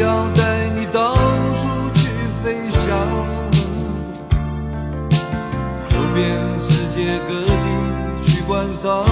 [0.00, 1.16] 要带你到
[1.56, 2.08] 处去
[2.42, 2.96] 飞翔，
[5.84, 6.24] 走遍
[6.60, 9.04] 世界各地去观赏。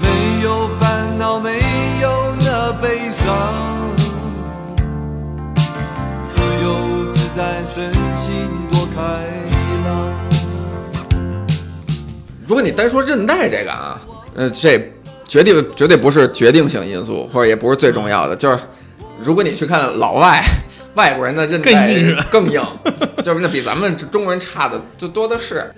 [0.00, 0.08] 没
[0.42, 1.60] 有烦恼，没
[2.02, 2.10] 有
[2.40, 3.32] 那悲伤，
[6.30, 9.02] 自由自在，身心多开
[9.84, 10.12] 朗。
[12.44, 14.00] 如果你单说韧带这个啊，
[14.34, 14.78] 呃，这
[15.28, 18.34] 绝对绝对不是决定性因素，或者也不是最重要的。
[18.34, 18.58] 就是
[19.22, 20.42] 如果你去看老外，
[20.94, 21.92] 外国人的韧带
[22.30, 22.60] 更硬
[23.22, 25.70] 就是那比咱们中国人差的就多的是。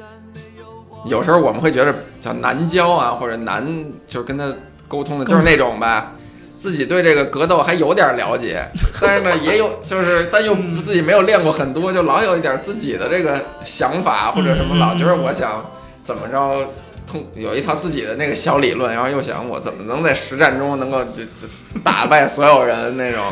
[1.07, 3.67] 有时候我们会觉得叫难教啊，或者难，
[4.07, 4.45] 就是跟他
[4.87, 6.13] 沟通的，就是那种吧，
[6.53, 8.63] 自己对这个格斗还有点了解，
[9.01, 15.65] 但是呢，也有就是，但又自己没有练过很多，就老有一点自己的这个想法或者什么，老觉得我想
[16.03, 16.69] 怎么着。
[17.11, 21.49] 通有一套自己的那个小理论，然后又想我怎么能在实战中能够就就
[21.83, 23.25] 打败所有人那种，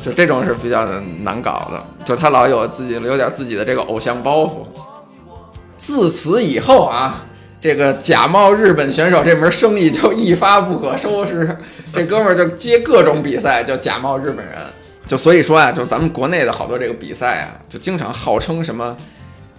[0.00, 0.86] 就这种是比较
[1.22, 2.04] 难搞的。
[2.04, 4.66] 就他老有自己有点自己的这个偶像包袱。
[5.76, 7.26] 自此以后啊，
[7.60, 11.58] 这个假冒日本选手这门生意就一发不可收拾。
[11.92, 14.54] 这哥们儿就接各种比赛，就假冒日本人。
[15.06, 18.96] 就所以说啊，就咱们国内的好多这个比赛啊，就经常号称什么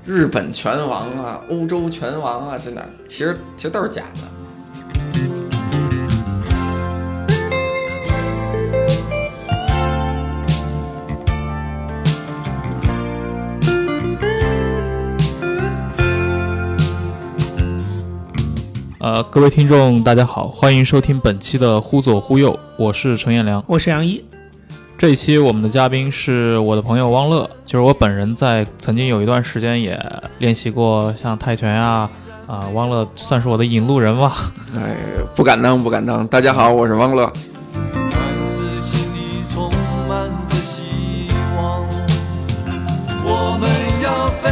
[0.06, 4.20] 日本拳王啊、欧洲拳王啊，真的，其实其实都是假的。
[19.00, 23.64] 呃，各位听众，大家好，欢迎收听本期的《忽左忽右》，我是陈彦良。
[23.66, 24.24] 我是杨一，
[24.98, 30.02] 这一期我们的嘉宾是我的朋友汪乐，就是我本人在曾经有一段时间也
[30.40, 32.10] 练习过像泰拳呀、
[32.48, 34.54] 啊，汪乐算是我的引路人吧。
[34.78, 34.96] 哎，
[35.36, 36.26] 不敢当，不敢当。
[36.28, 37.32] 大家好，我是汪乐。
[37.74, 39.70] 但是心里充
[40.08, 41.86] 满着希望。
[43.22, 43.70] 我们
[44.02, 44.50] 要飞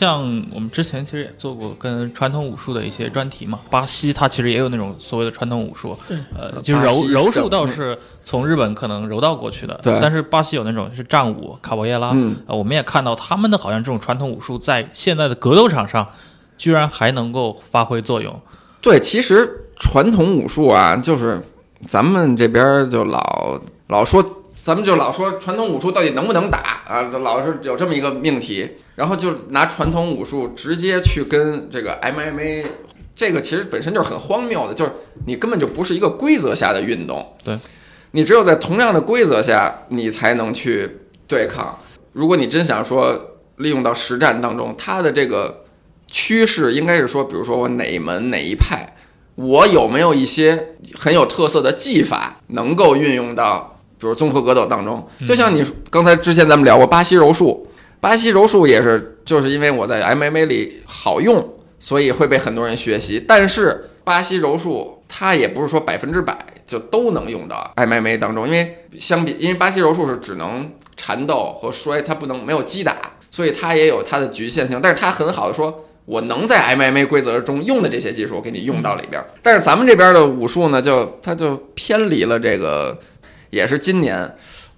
[0.00, 0.22] 像
[0.54, 5.94] 我们之前其实也做过跟传统武术的一些专题嘛，巴西它其实也有那种所谓的传统武术，
[6.34, 9.98] 呃，就是柔柔术倒是从日本可能柔道过去的，对。
[10.00, 12.34] 但是巴西有那种是战舞卡博耶拉，嗯。
[12.46, 16.08] 呃我们也看到他们的好像这种传统武术在现在的格斗场上
[16.56, 18.34] 居然还能够发挥作用，
[18.80, 21.42] 对，其实传统武术啊，就是
[21.86, 24.24] 咱们这边就老老说，
[24.54, 28.66] 咱们就老说传统武术到底能不能打啊，就老是有这么一个命题，
[29.00, 32.66] 然后就拿传统武术直接去跟这个 MMA，
[33.16, 34.92] 这个其实本身就是很荒谬的，就是
[35.26, 37.58] 你根本就不是一个规则下的运动，对，
[38.10, 41.78] 你只有在同样的规则下，你才能去对抗。
[42.12, 45.64] 如果你真想说利用到实战当中，它的这个
[46.06, 48.96] 趋势应该是说，比如说我哪一门哪一派，
[49.36, 55.08] 我有没有一些很有特色的技法能够运用到，比如综合格斗当中？
[55.26, 57.66] 就像你刚才之前咱们聊过巴西柔术，
[58.00, 63.24] 巴西柔术也是，就是因为我在 MMA 里好用，所以会被很多人学习。
[63.26, 72.96] 但是巴西柔术它也不是说百分之百就都能用到 MMA 当中，因为相比，因为巴西柔术是只能缠斗和摔，它不能没有击打，
[73.30, 74.80] 所以它也有它的局限性。
[74.82, 75.84] 但是它很好的说。
[76.06, 79.22] 我能在 MMA 规则中用的这些技术，我给你用到里边。
[79.44, 82.98] 但是咱们这边的武术呢，就它就偏离了这个，
[83.50, 84.28] 也是今年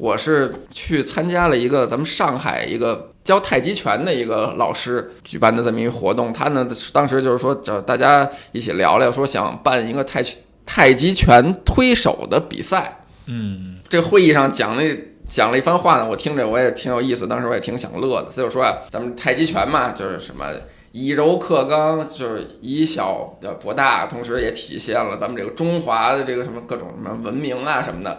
[0.03, 13.05] 我是去参加了一个咱们上海一个教太极拳的一个老师举办的这么一个活动，他呢当时就是说找大家一起聊聊，说想办一个太极太极拳推手的比赛。
[13.27, 14.83] 嗯，这会议上讲了
[15.29, 18.29] 讲了一番话呢，我听着我也挺有意思，当时我也挺想乐的。
[18.29, 20.47] 他就说啊，咱们太极拳嘛，就是什么
[20.91, 28.19] 以柔克刚，就是以小的博大，同时也体现了咱们这个中华的这个什么各种什么文明啊什么的。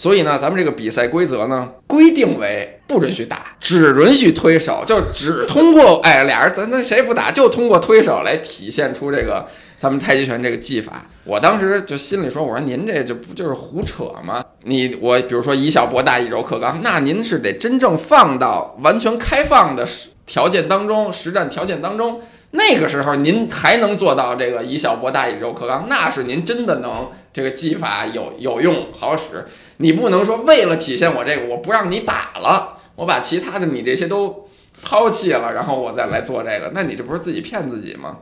[0.00, 9.46] 所以呢，咱们这个比赛规则呢，规定为不允许打，只允许推手，就只通过 哎俩人咱咱谁也不打，就通过推手来体现出这个
[9.76, 11.04] 咱们太极拳这个技法。
[11.24, 14.42] 我当时就心里说，我说您这就不就是胡扯吗？
[14.62, 19.86] 你我比如说以小博大，以柔克刚，那您是得真正放到完全开放的
[20.24, 22.22] 条件当中，实战条件当中，
[22.52, 29.46] 那个时候您才能做到这个以小博大，以柔克刚，那是您真的能这个技法有有用好使。
[29.78, 34.48] 你不能说为了体现我这个，我不让你打了，我把其他的你这些都
[34.82, 38.18] 抛弃了，然后我再来做这个，那你这不是自己骗自己吗？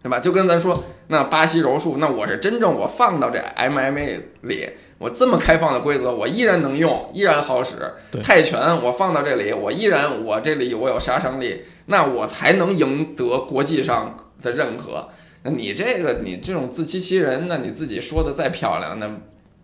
[0.00, 0.20] 对吧？
[0.20, 7.74] 就跟咱说，那巴西柔术，那我是真正我放到这 MMA 里，我这么开放的规则，我依然能用，依然好使。
[8.22, 15.08] 泰拳我放到这里，我依然我这里我有杀伤力，那我才能赢得国际上的认可。
[15.42, 19.08] 那你这个你这种自欺欺人，那你自己说的再漂亮，那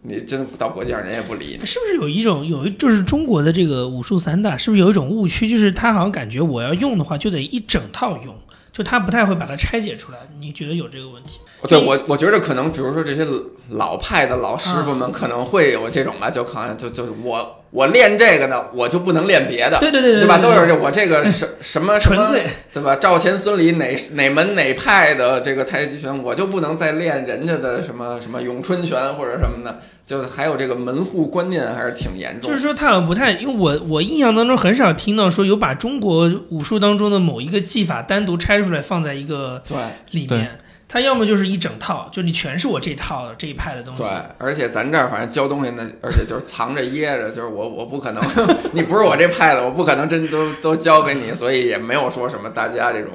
[0.02, 1.66] 你真到国际上人也不理你。
[1.66, 5.48] 是不是有一种有一就是中国的这个武术散打，是不是有一种误区？
[5.48, 8.34] 就是他好像感觉我要用的话就得一整套用，
[8.72, 10.18] 就他不太会把它拆解出来。
[10.38, 11.40] 你觉得有这个问题？
[11.68, 13.26] 对我，我觉得可能，比如说这些
[13.70, 20.38] 老派的老师傅们可能会有这种吧，就好像就就是我我练这个呢，我就不能练别的，对对对对对吧？
[20.38, 22.94] 都是是我这个什 什么什么纯粹，对吧？
[22.94, 32.48] 赵钱孙李哪哪门哪派的这个太极拳，我就不能再练人家的什么什么咏春拳或者什么的，就还有这个门户观念还是挺严重。
[32.48, 39.76] 就是说他好像不太，因为我我印象当中很少听到说有把中国武术当中的某一个技法单独拆出来放在一个对
[40.12, 40.58] 里面。
[40.94, 44.04] 它要么就是一整套，就你全是我这套这一派的东西。
[44.04, 48.22] 对，而且咱这儿反正教东西呢，而且就是藏着掖着，就是我我不可能，
[48.72, 53.10] 你不是我这派的，我不可能真都都教给你，所以也没有说什么大家这种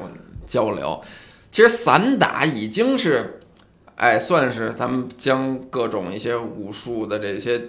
[0.46, 1.02] 交流。
[1.50, 3.40] 其实散打已经是，
[3.96, 7.62] 哎，算是咱们将各种一些武术的这些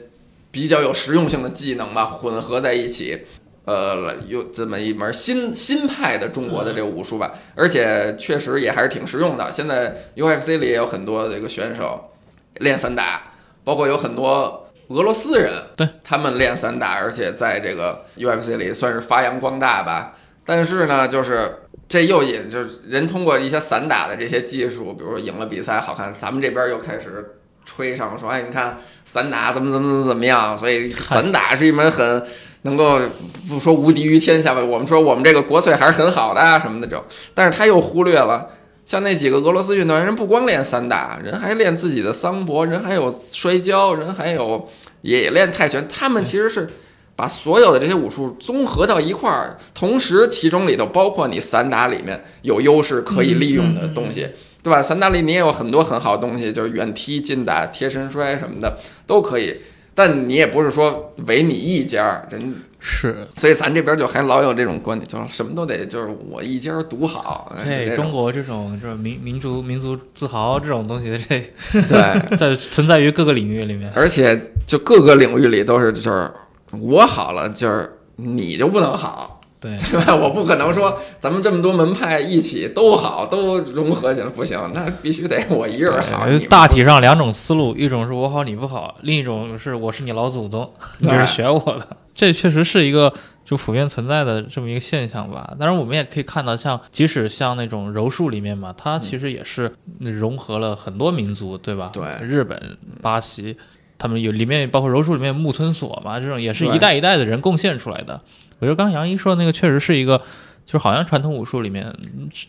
[0.50, 3.26] 比较有实用性的技能吧混合在一起。
[3.70, 9.48] 呃，有这么一门新新派的中国的这个武术吧，而且确实也还是挺实用的。
[9.52, 12.10] 现在 UFC 里也有很多这个选手
[12.56, 13.22] 练散打，
[13.62, 20.16] 包括有很多俄罗斯人，对他们练散打，而且在这个 UFC 里算是发扬光大吧。
[20.44, 32.20] 但是呢，就是这又引就是人通过一些散打的这些技术，比如说赢了比赛好看，咱们这边又开始吹上说，哎，你看散打怎么怎么怎么怎么样，所以散打是一门很。
[32.62, 33.00] 能够
[33.48, 34.62] 不说无敌于天下吧？
[34.62, 37.02] 我们说我们这个国粹还是很好的啊，什么的这种。
[37.34, 38.48] 但是他又忽略了，
[38.84, 44.68] 像那几个俄罗斯运动员，人不光练散打，人还练自己的桑博，人还有摔跤，人还有
[45.02, 45.86] 也练泰拳。
[45.88, 46.68] 他们其实是
[47.16, 54.28] 把所有的这些武术综合到一块儿，同时其中里头包括你散打里面有优势可以利用的东西，
[54.62, 54.82] 对吧？
[54.82, 59.60] 散打里你也有很多很好的东西，就是远踢、近打、贴身摔什么的都可以。
[60.00, 67.54] 但你也不是说唯你一家人是，所以咱这边就还老有这种观点，就是什么都得就是我一家独好。
[67.62, 76.30] 对，中国这种就是民民族民族自豪这种东西，这对 在存在于各个领域里面，而且就各个领域里都是就是
[76.70, 79.39] 我好了，就是你就不能好。
[79.60, 80.16] 对， 对吧？
[80.16, 86.26] 我不可能说咱们这么多门派一起都好，都融合起来不行，那必须得我一个人好。
[86.48, 91.86] 大体上两种思路，一种是我好你不好，另一种是我是你老祖宗，你是学我的。
[92.14, 93.12] 这确实是一个
[93.44, 95.54] 就普遍存在的这么一个现象吧。
[95.58, 101.90] 当然，我们也可以看到，像即使像那种柔术里面嘛，它其实也是融合了很多民族，对吧？
[101.92, 103.56] 对，日本、巴西，
[104.00, 108.18] 他们有里面包括柔术里面木村锁嘛，这种也是一代一代的人贡献出来的。
[108.58, 110.16] 我觉得刚刚杨一说的那个确实是一个，
[110.64, 111.94] 就是好像传统武术里面，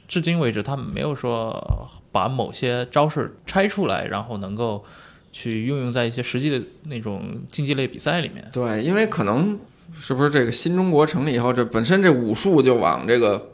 [0.08, 4.82] 至今为止他们没有说把某些招式拆出来，然后能够
[5.34, 8.48] 去运用在一些实际的那种竞技类比赛里面。
[8.54, 9.60] 对，因为可能
[10.00, 13.52] 是不是这个新中国成立以后，这本身这武术就往这个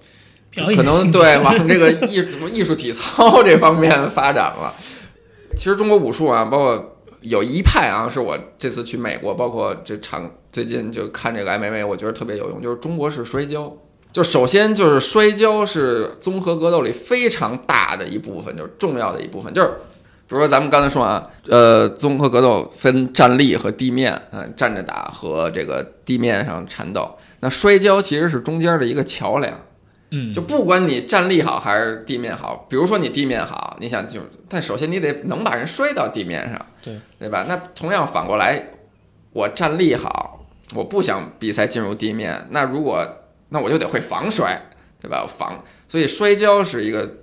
[0.54, 4.76] 可能对往这个艺术艺术体操这方面发展了。
[5.56, 6.94] 其实中国武术啊，包括。
[7.22, 13.72] 有一派啊，是我这次去美国，包括这场最近就看这个 MMA，我觉得特别有用，就是中国式摔跤。
[14.12, 19.54] 就首先就是摔跤是综合格斗里非常大的一部分，就是重要的一部分。
[19.54, 19.68] 就是
[20.28, 27.16] 比如说咱们刚才说啊，呃，综合格斗分站立和地面，嗯，站着打和这个地面上缠斗。
[27.42, 29.54] 那摔跤其实是中间的一个桥梁。
[30.10, 37.46] 嗯，就不管你站立好还是地面好，比如说你地面好，你想就，但首先你得能把人摔到地面上，对对吧？
[37.50, 38.70] 那同样反过来，
[39.34, 43.06] 我站立好，我不想比赛进入地面，那如果
[43.50, 44.58] 那我就得会防摔，
[45.02, 45.28] 对吧？
[45.28, 47.18] 防，所以摔跤是一个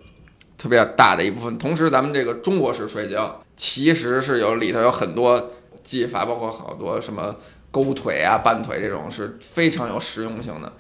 [0.59, 1.57] 特别大的一部分。
[1.57, 7.35] 同时，咱们这个中国式摔跤其实是有里头有很多技法，包括好多什么
[7.71, 10.71] 勾腿啊、绊腿这种是非常有实用性的。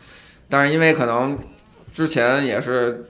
[0.50, 1.38] 但是因为可能。
[1.94, 3.06] 之前也是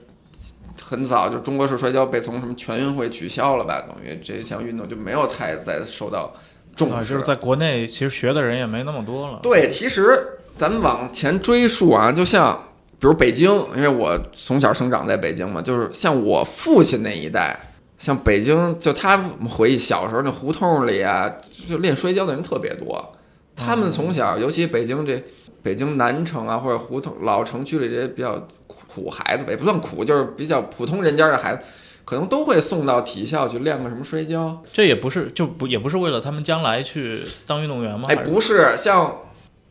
[0.83, 3.81] 很早，就中国式摔跤被从什么全运会取消了吧？
[3.81, 6.31] 等于这项运动就没有太再受到
[6.75, 7.13] 重视。
[7.13, 9.39] 就是在国内，其实学的人也没那么多了。
[9.41, 12.55] 对，其实咱们往前追溯啊，就像
[12.99, 17.59] 比如北京，因为我从小生长在北京嘛，就是像我父亲那一代，
[17.97, 19.17] 像北京，就他
[19.49, 21.27] 回忆小时候那胡同里啊，
[21.67, 23.15] 就练摔跤的人特别多。
[23.55, 25.23] 他们从小，尤其北京这
[25.63, 28.47] 北京南城啊，或者胡同老城区里这些比较。
[28.95, 31.61] 苦孩子吧，也不算苦，就是比较普通人家的孩子，
[32.05, 34.63] 可能都会送到体校去练个什么摔跤。
[34.71, 38.07] 这也不是，就不也不是为了他们将来去当运动员吗？
[38.09, 39.13] 哎，不是，像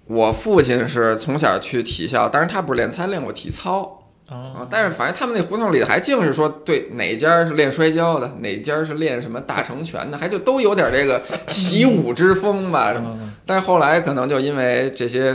[0.06, 12.94] 我父亲是从小去体校，但是他不是练，他练过体操，哦啊，但是反正他们那胡同里还净是说，对哪家是练摔跤的，哪家是练什么大成拳的，还就都有点这个习武之风吧。
[12.96, 15.34] 嗯但是后来可能就因为这些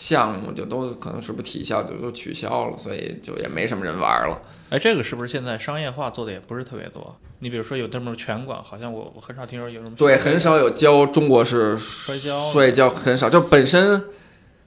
[0.00, 4.40] 项目就都可能是不是体校就都取消了，所以就也没什么人玩了。
[4.70, 7.14] 哎，这个是不是现在商业化做的也不是特别多？
[7.40, 14.04] 你比如说有这么拳馆，好像我我很少听说有什么对，很少有教中国式摔跤摔跤很少，就本身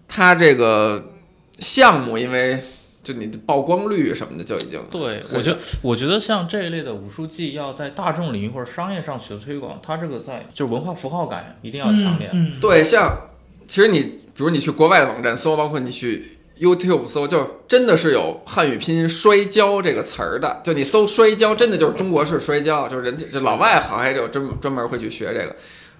[0.07, 1.13] 它这个
[1.57, 2.63] 项目，因为
[3.01, 12.29] 就你的曝光率什么的就已经对，我觉得，我觉得像这一类的武术技要在大众领域或者商业上取得推广，它这个在就是文化符号感一定要强烈。
[12.33, 13.29] 嗯，嗯对，像
[13.67, 20.61] 其实你比如你去国外的网站搜，包括你去 YouTube 搜，就真的是有汉语拼音“摔跤”这个词儿的。
[20.63, 25.55] 就你搜摔跤，真的就是中国式摔跤，就是人这老外好像还有专专门会去学这个。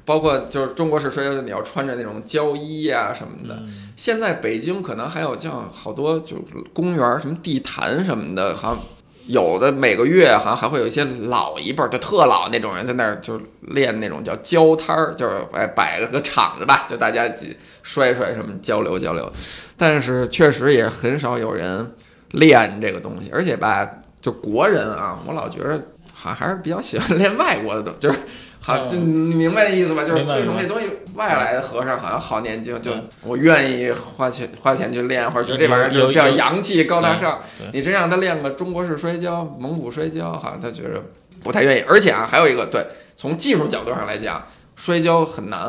[0.06, 3.56] 包括就是中国式摔跤，你要穿着那种胶衣呀、什么的。
[3.56, 8.84] 嗯现在北京可能还有像好多就是公园什么地坛什么的，好像
[9.26, 19.32] 有的每个月好像还会有一些老一辈儿就特老那种人在那儿就练那种叫交摊儿，就是哎摆个个场子吧，就大家去摔摔什么交流交流。
[19.78, 21.94] 但是确实也很少有人
[22.32, 23.88] 练这个东西，而且吧，
[24.22, 25.80] 就国人啊，我老觉得
[26.14, 28.20] 好像还是比较喜欢练外国的东，就是
[28.66, 30.06] 好，就你明白那意思吧？
[30.06, 37.42] 就是推崇这东西，外来的和尚好像好念经，就我愿意花钱花钱去练，或者就这玩意儿就比较洋气高大上。
[37.74, 41.04] 你真让他练个中国式摔跤、蒙古摔跤，好像他觉得
[41.44, 41.84] 不太愿意。
[41.90, 42.86] 而且啊，还有一个对，
[43.18, 45.60] 从技术角度上来讲，摔跤很难，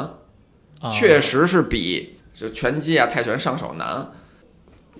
[0.80, 4.08] 啊确实是比就拳击啊、泰拳上手难。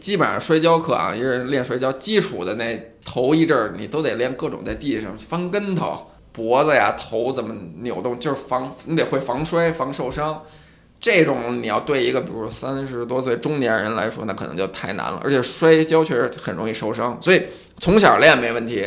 [0.00, 10.42] 基本上摔跤课啊，一个人练摔跤基础的那头一阵儿，你都得练各种在地上翻跟头、脖子呀、头怎么扭动，就是防你得会防摔、防受伤。
[11.00, 15.20] 这种你要对一个比如三十多岁中年人来说，那可能就太难了。
[15.24, 17.42] 而且摔跤确实很容易受伤，所以
[17.78, 18.86] 从小练没问题。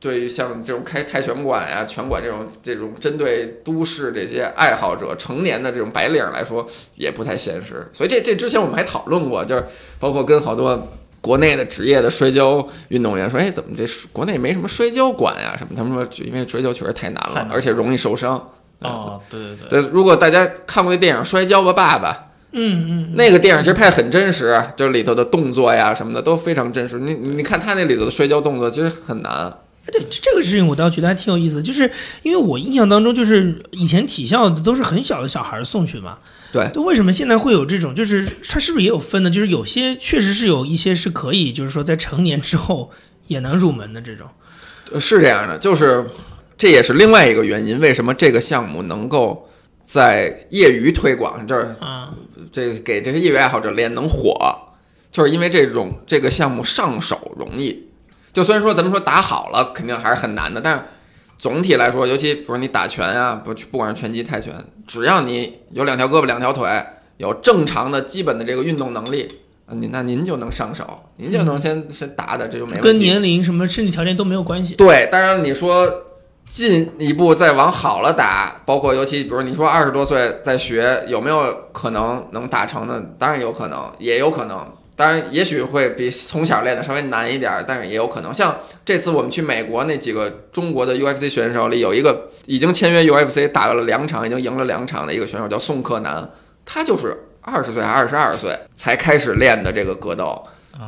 [0.00, 7.86] 对于像这种开泰拳馆呀、拳馆这种这种针对都市这些爱好者、成年的这种白领来说，也不太现实。
[7.92, 9.64] 所以这这之前我们还讨论过，就是
[10.00, 10.88] 包括跟好多
[11.22, 15.72] 国内的职业的摔跤运动员说，哎，怎么这国内没什么摔跤馆呀、什么？
[15.74, 18.36] 他们说，因为摔跤确实太难了，难而且容易受伤。
[18.80, 22.12] 哦，对对对，对，如果大家看过那电影《摔跤吧，爸爸》，
[22.50, 26.98] 嗯嗯，那个电影其实拍得很真实，就是里头的动作呀什么的都非常真实。
[26.98, 29.54] 你你你看他那里头的摔跤动作，其实很难。
[29.84, 31.90] 哎对这这个事情我倒觉得还挺有意思的，就是
[32.22, 36.18] 因为我印象当中，就是以前体校的都是很小的小孩儿送去嘛，
[36.52, 37.92] 对对，为什么现在会有这种？
[37.92, 39.28] 就是它是不是也有分的？
[39.28, 42.92] 就是有些确实是有一些是可以，就是说在成年之后
[43.26, 44.28] 也能入门的这种。
[44.92, 46.06] 呃是这样的，就是
[46.56, 49.48] 这也是另外一个原因，为什么这个项目能够
[49.84, 52.14] 在业余推广这儿，啊，
[52.52, 54.36] 这给这些业余爱好者练能火，
[55.10, 57.88] 就是因为这种这个项目上手容易。
[58.32, 60.82] 就虽然说咱们说打好了肯定还是很难的，但是
[61.38, 64.54] 总体来说，尤其比如你打拳啊，不不管是拳击、泰拳，
[64.86, 66.68] 只要你有两条胳膊、两条腿，
[67.18, 70.84] 有正常的基本的这个运动能力，啊您那您就能上手，
[71.16, 72.82] 您就能先先打打，这就没问题。
[72.82, 74.76] 跟年龄什么身体条件都没有关系。
[74.76, 76.04] 对，当然你说
[76.46, 83.02] 进一步再往好了打，包括尤其比如你说二十多岁再学，有没有可能能打成呢？
[83.18, 84.66] 当然有可能，也有可能。
[85.02, 88.32] 当然，也许会比从小练的稍微难一点儿，但是也有可能。
[88.32, 96.30] 像这次我们去美国那几个中国的 UFC 选手里，有一个已经签约 UFC 打了两场，已经赢了两场的一个选手叫宋克南，
[96.64, 100.40] 他就是二十岁还二十二岁才开始练的这个格斗。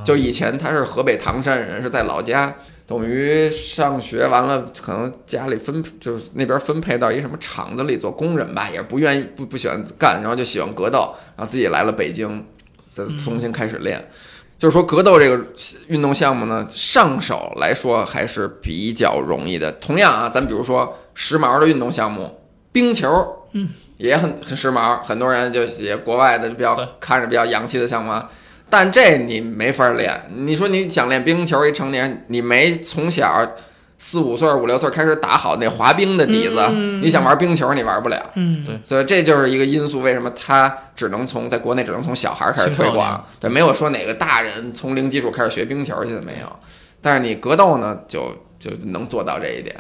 [0.05, 2.55] 就以前他是河北唐山人，是在老家，
[2.87, 12.47] 等于上学完了，可能家里分就是那边分配到一什么厂子里做工人吧，也不愿意不不喜欢干，然后就喜欢格斗，然后自己来了北京，
[12.95, 14.09] 再重新开始练。
[14.57, 15.45] 就是说格斗这个
[15.89, 19.73] 运动项目呢，上手来说还是比较容易的。
[19.73, 23.11] 同样啊，咱们比如说时髦的运动项目，冰球，
[23.53, 28.31] 嗯，也很很时髦，很多人就也国外的比较看着比较洋气的项目啊。
[28.71, 30.31] 但这你没法练。
[30.33, 33.47] 你说你想练冰球，一成年你没从小
[34.07, 38.23] 四五岁、五六岁开始打好那滑冰的底子，嗯你想玩冰球你玩不了。
[38.35, 43.25] 嗯，对所以这就是一个因素，为什么他只能从在国内只能从小孩开始推广？
[43.41, 46.57] 对，没有说哪个大人从零基础开始学冰球，现在没有。
[47.01, 49.75] 但是你格斗呢，就就能做到这一点。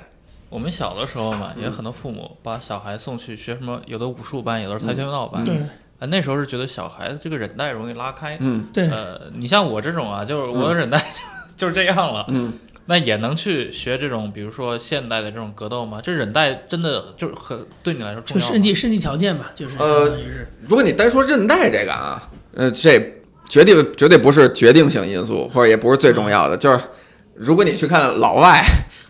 [0.48, 5.44] 我们小的时候嘛，嗯也很多父母把小孩送去学什么，有的武术班，有的是跆拳道班。
[5.44, 5.56] 嗯对
[6.00, 8.38] 啊，那时候是觉得小孩子这个忍耐容易拉开。
[8.40, 11.22] 嗯对，呃，你像我这种啊，就是我的忍耐就
[11.54, 12.24] 就是这样了。
[12.28, 12.54] 嗯，
[12.86, 16.00] 那也能去学这种，比如说现代的这种格斗吗？
[16.02, 18.52] 这忍耐真的就是很对你来说重就要吗。
[18.52, 22.20] 身体身体条件吧，就是呃于是如果你单说韧带这个啊，
[22.54, 26.56] 呃，这绝对绝对不是决定性因素，或者也不是最重要的。
[26.56, 26.80] 就是
[27.34, 28.62] 如果你去看老外，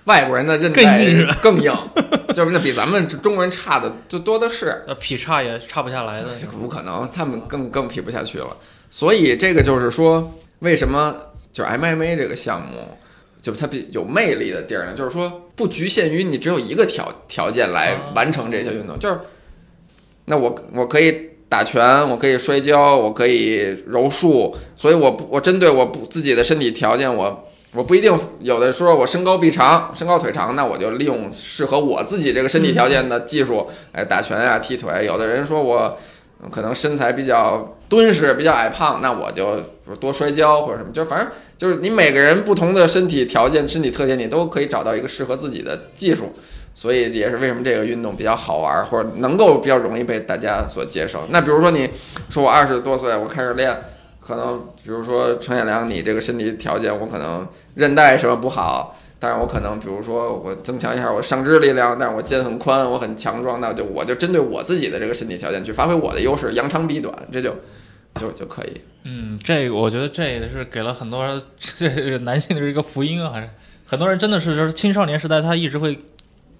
[0.04, 1.72] 外国人的韧带更硬 更硬，
[2.34, 4.84] 就是那比咱们中国人差的就多的是。
[4.86, 6.28] 那，劈叉也差不下来的。
[6.60, 8.56] 不可能，他们更更劈不下去了。
[8.90, 11.14] 所以这个就是说，为什么
[11.52, 12.98] 就是 MMA 这个项目，
[13.44, 14.94] 就它比有魅力的地儿呢？
[14.94, 19.20] 就是说不局限于你只有一个条条件来完成这些运动，就是
[20.24, 28.10] 那我我可以打拳，我可以摔跤，我可以柔术，所以我不我针对我不自己的身体条件，我我不一定
[28.40, 35.04] 有的说我身高臂长，身高腿长，那我就利用适合我自己这个身体条件的技术，哎，打拳啊，踢腿。
[35.04, 35.98] 有的人说我
[36.50, 39.60] 可能身材比较敦实，比较矮胖，那我就
[40.00, 46.32] 多摔跤或者什么，就反正就是你每个人不同的身体条件、身体特点，你都可以找到一个适合自己的技术。
[46.76, 51.20] 所以也是为什么这个运动比较好玩，或者能够比较容易被大家所接受。
[51.28, 51.88] 那比如说你
[52.28, 53.80] 说我二十多岁，我开始练，
[54.20, 57.46] 可能比如说程彦良，你这个身体条件，我可能
[57.76, 67.56] 韧带什么不好，但是我可能比如说我增强一下我上肢力量，但是我肩很宽，我很强壮，那就我就针对我自己的这个身体条件去发挥我的优势，扬长避短，这就
[68.20, 68.80] 就就可以。
[69.04, 73.48] 嗯，这个我觉得这也是给了很多这是男性的一个福音啊，还是
[73.86, 75.98] 很多人真的是就是青少年时代他一直会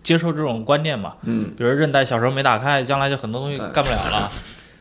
[0.03, 4.31] 接受这种观念嘛，嗯，比如韧带小时候没打开，将来就很多东西干不了了。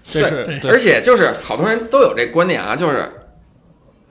[0.06, 3.10] 这是对对而且就是好多人都有这观念啊，就是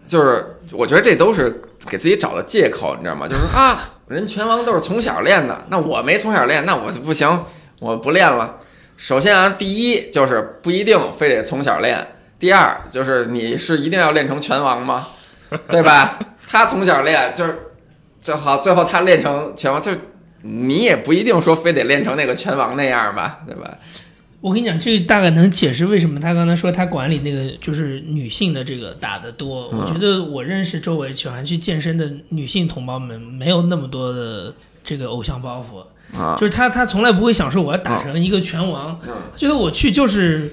[0.06, 3.26] 就是我觉得这都是给自己找的借口，你知道吗？
[3.26, 7.44] 就是啊，人拳王都是从小练的，那我没从小练，那我就不行，
[7.80, 8.58] 我不练了。
[8.96, 12.06] 首先啊，第一就是不一定非得从小练，
[12.38, 15.08] 第二就是你是一定要练成拳王吗？
[15.68, 16.18] 对吧？
[16.48, 17.58] 他从小练就是
[18.20, 19.90] 最好，最后他练成拳王，就
[20.42, 23.70] 你也不一定说非得练成那个拳王那样吧，对吧？
[24.42, 29.70] 我跟你讲，这大概能解释为什么他刚才说他管理那个就是女性的这个打的多。
[29.72, 40.52] 嗯我觉得我认识周围喜欢去健身的女性同胞们，没有那么多的这个偶像包袱，啊，就是他他从来不会想说我要打成一个拳王，嗯觉得我去就是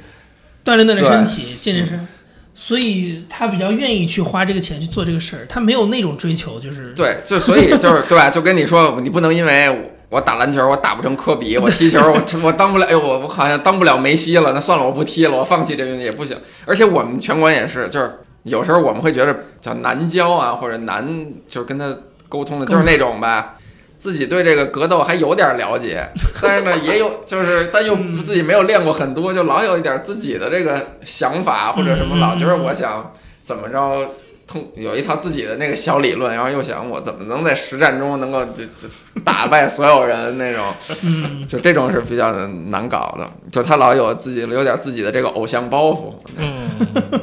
[0.64, 2.08] 锻炼锻炼身体，健健身。
[2.54, 8.30] 所以他比较愿意去花这个钱去做这个事儿，他没有那种追求，就是对，就所以就是对吧？
[8.30, 16.38] 就跟你说，你不能因为我我打篮球我打不成科比，我踢球我 我当不了，哎呦我我好像当不了梅西了，那算了，我不踢了，我放弃这运动也不行。
[16.66, 21.08] 而且我们拳馆也是，就是有时候我们会觉得叫难教啊，或者难
[21.48, 21.96] 就是跟他
[22.28, 23.56] 沟通的，就是那种吧。
[23.98, 26.08] 自己对这个格斗还有点了解，
[26.42, 34.12] 但是呢，也有 就是，但又自己没有练过很多，就老有一点自己的这个想法或者什么，老觉得我想怎么着，
[34.50, 38.90] 通有一套自己的那个小理论，然后又想我怎么能在实战中能够就就
[39.24, 46.68] 打败所有人那种，嗯，就这种是比较难搞的，就他老有自己有点自己的这个偶像包袱，嗯，
[47.04, 47.14] 对，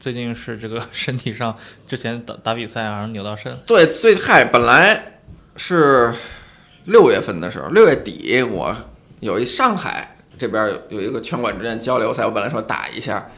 [0.00, 1.54] 最近是这个 身体上
[1.86, 5.20] 之前打打比赛啊，然后扭到肾，对，最嗨本来
[5.56, 6.14] 是
[6.86, 8.74] 六月份的时候，六月底我
[9.20, 13.28] 有一上海这边有有一个拳馆之间交流赛，我本来说打一下，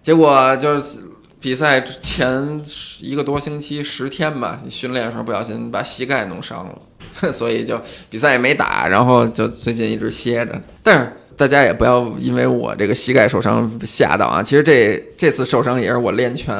[0.00, 1.00] 结果就是
[1.44, 2.62] 比赛前
[3.00, 6.80] 一个多星期十天吧，训练的时候不小心把膝盖弄伤了，
[7.30, 7.78] 所以就
[8.08, 10.58] 比赛也没打，然后就最近一直歇着。
[10.82, 16.56] 但是大家也不要因为我这个膝盖受伤吓到啊，其实这这次受伤也是我练拳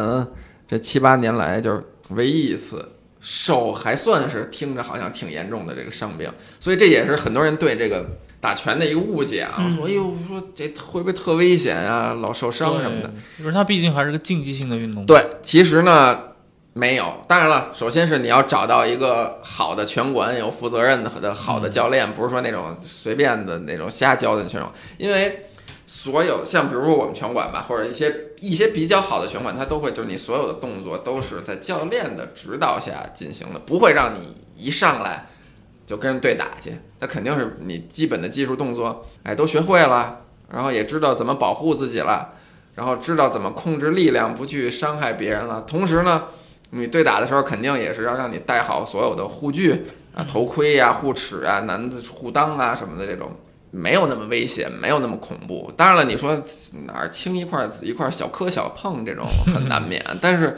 [0.68, 2.86] 这七八年来就是唯一一次。
[3.20, 8.04] 手还算是听着好像挺严重的这个伤病，所以这也是很多人对这个
[8.44, 9.54] 打拳的一个误解啊。
[9.56, 12.12] 嗯说哎呦，说这会不会特危险啊？
[12.20, 13.08] 老受伤什么的。
[13.08, 15.06] 对，就是它毕竟还是个竞技性的运动。
[15.06, 16.18] 对，其实呢
[16.74, 17.24] 没有。
[17.26, 25.46] 当然了，首先是你要找到一个好的拳馆，有负责任的的好的教练，不是说那种随便的那种瞎教的拳手，因为。
[25.86, 35.26] 所有像比如说我们拳馆吧，或者一些一些比较好的拳馆，它都会就是你所有的动作都是在教练的指导下进行的，不会让你一上来
[35.86, 36.72] 就跟人对打去。
[37.00, 40.20] 那肯定是你基本的技术动作，哎，都学会了，
[40.50, 42.32] 然后也知道怎么保护自己了，
[42.74, 45.62] 然后知道怎么控制力量，不去伤害别人了。
[45.66, 46.24] 同时呢，
[46.70, 53.30] 你对打的时候肯定也是要让你带好所有的护具啊，头盔呀、护齿啊、男子护裆啊什么的这种。
[53.76, 55.68] 没有那么危险，没有那么恐怖。
[55.76, 56.40] 当然了，你说
[56.86, 60.56] 哪儿青一块儿紫一块，小磕小碰这种很难免， 但是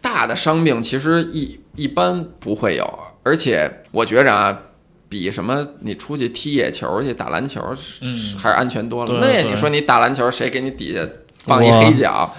[0.00, 4.58] 大的伤病其实一一般不会有，而且我觉着啊，
[5.06, 7.60] 比什么你出去踢野球去、打篮球，
[8.00, 9.20] 嗯还是安全多了。
[9.20, 11.06] 那你说你打篮球，谁给你底下
[11.44, 12.34] 放一黑脚？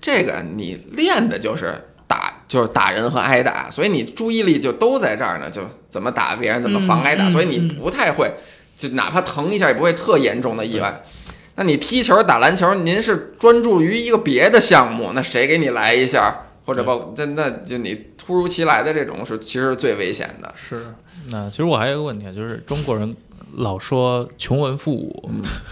[0.00, 1.74] 这个你练的就是
[2.06, 8.32] 打，就是打人和挨打，所以你注意力就都在这儿呢，就怎么打别人，怎么防挨打，所以你嗯不太会，
[8.78, 11.02] 就哪怕疼一下也不会特严重的意外。
[11.56, 20.52] 那你踢球、打篮球，您是专注于一个别的项目，那谁给你来一下，或者包那那就你突如其来的这种是其实是最危险的。
[20.54, 20.92] 是，
[21.30, 23.16] 那其实我还有一个问题啊，就是中国人
[23.54, 25.30] 老说穷文富武，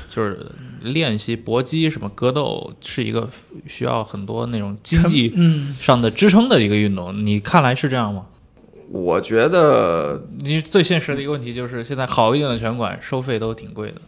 [0.08, 0.40] 就是
[0.80, 3.28] 练习搏击什么格斗是一个
[3.66, 8.24] 需要很多那种经济 嗯，上的支撑的一个运动，你看来是这样吗？
[8.88, 14.00] 我觉得你最现实的一个问题就是，现在好一点的拳馆收费都挺贵的。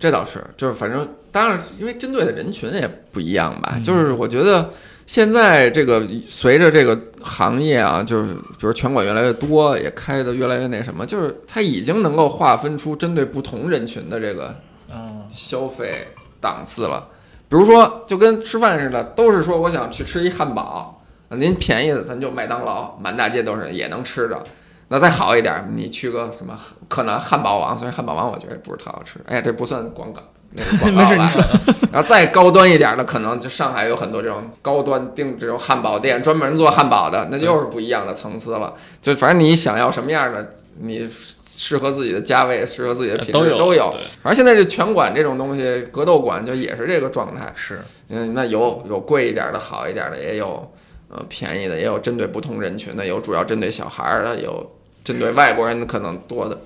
[0.00, 3.74] 这倒是，就是反正当然，因为针对的人群也不一样吧。
[3.76, 4.70] 嗯就是我觉得
[5.12, 14.56] 现在这个随着这个行业啊，就是比如拳馆越来越多，也开的越来越那什么，就是它已经能够划分出针对不同人群的这个
[14.90, 16.08] 嗯，消费
[16.40, 17.08] 档次了。
[17.46, 20.98] 比如说，就跟吃饭似的，都是说我想去吃一汉堡，
[21.28, 24.42] 啊您便宜的咱就麦当劳，满大街都是也能吃着。
[24.88, 30.22] 那再好一点，你去个什么可能汉堡王，虽然汉堡王我觉得也不是特好吃，哎呀，这不算广告，
[30.54, 31.48] 那个广告没事你吧。
[31.92, 38.74] 然后再高端一点的，可能就上海有很多这种高端定这种汉堡店，专门做汉堡的，那就又是不一样的层次了。
[39.02, 41.06] 就反正你想要什么样的，你
[41.42, 43.90] 适合自己的价位，适合自己的品质都有都有。
[44.22, 47.52] 反正现在这拳馆这种东西，格斗馆就也是这个状态。
[47.54, 50.72] 是，嗯，那有有贵一点的，好一点的，也有
[51.08, 54.72] 呃便宜的，也有针对不同人群的，有主要针对小孩儿的，有
[55.04, 56.58] 针对外国人的可能多的。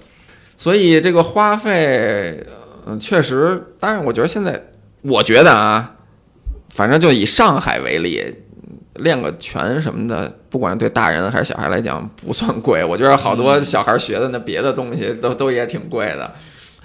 [0.56, 2.42] 所以这个花费，
[2.86, 4.62] 嗯、确实，当然，我觉得现在，
[5.02, 5.96] 我觉得啊，
[6.70, 8.22] 反正就以上海为例，
[8.94, 12.84] 练个拳什么的，不管对大人还是小孩来讲，不算贵。
[12.84, 16.32] 我觉得好多小孩学的那别的东西都都也挺贵的。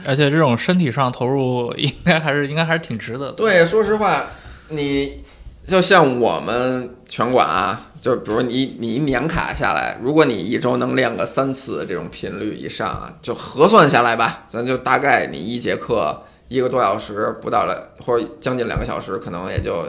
[0.04, 3.34] 而且这种身体上投入应该还是应该还是挺值得的。
[3.34, 4.26] 对，说实话，
[4.70, 5.24] 你
[5.66, 19.86] 就像我们拳馆啊，就比如你你一年卡下来，如果你一周能练个三次这种频率以上啊，就核算下来吧，咱就大概你一节课一个多小时不到了，或者将近两个小时，可能也就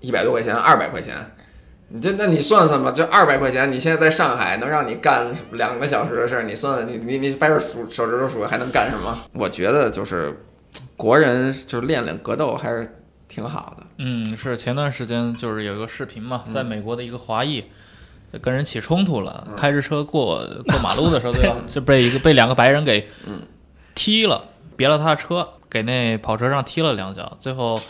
[0.00, 1.14] 一百多块钱，二百块钱。
[1.88, 9.14] 你这，那你算算吧，这二百块钱，你现在在上海能让你干两个小时的事儿，你算算，你你你掰着数手指头数还能干什么？
[9.34, 10.34] 我觉得就是
[10.96, 12.99] 国人就是练练格斗还是
[13.30, 13.86] 挺好的。
[13.98, 17.64] 嗯，是前段时间就是有一个视频嘛，嗯在美国的一个华裔
[18.32, 21.56] 就跟人起冲突了，开着车过过马路的时候， 对吧？
[21.72, 23.40] 就被一个被两个白人给嗯
[23.94, 24.44] 踢了，
[24.76, 27.80] 别了他的车，给那跑车上踢了两脚，最后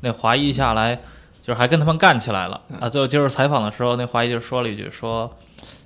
[0.00, 0.94] 那华裔下来
[1.42, 2.88] 就是还跟他们干起来了嗯啊！
[2.88, 5.34] 最后接受采访的时候，那华裔就说了一句说。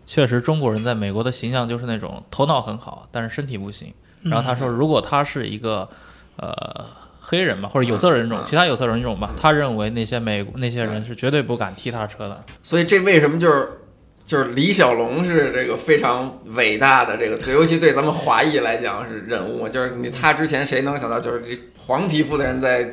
[0.06, 3.90] 确实，中国人在美国的形象就是那种头脑很好，但是身体不行。
[4.22, 5.88] 然后他说，如果他是一个
[6.36, 6.84] 呃
[7.26, 12.44] 黑人吧，或者有色人种，嗯其他有色人种吧，他认为那些美那些人是绝对不敢踢他车的。
[12.62, 13.68] 所以这为什么就是
[14.26, 22.84] 就是李小龙是这个非常伟大的这个，尤其对咱们华裔来讲是人物，就是你他之前谁能想到，就是这黄皮肤的人在